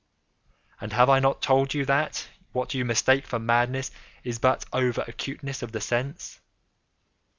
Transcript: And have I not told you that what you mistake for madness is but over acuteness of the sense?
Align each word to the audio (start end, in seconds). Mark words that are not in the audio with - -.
And 0.79 0.93
have 0.93 1.11
I 1.11 1.19
not 1.19 1.43
told 1.43 1.75
you 1.75 1.85
that 1.85 2.27
what 2.53 2.73
you 2.73 2.83
mistake 2.83 3.27
for 3.27 3.37
madness 3.37 3.91
is 4.23 4.39
but 4.39 4.65
over 4.73 5.01
acuteness 5.07 5.61
of 5.61 5.73
the 5.73 5.79
sense? 5.79 6.39